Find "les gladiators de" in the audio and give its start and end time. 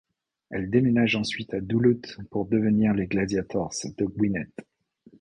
2.95-4.05